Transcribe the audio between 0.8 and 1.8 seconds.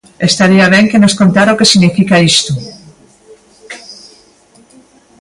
que nos contara o que